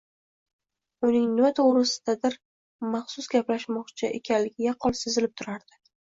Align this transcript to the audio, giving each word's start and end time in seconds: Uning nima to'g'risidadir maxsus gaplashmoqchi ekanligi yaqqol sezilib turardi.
Uning 1.07 1.25
nima 1.33 1.49
to'g'risidadir 1.57 2.37
maxsus 2.93 3.27
gaplashmoqchi 3.33 4.09
ekanligi 4.21 4.65
yaqqol 4.69 4.97
sezilib 5.01 5.35
turardi. 5.43 5.79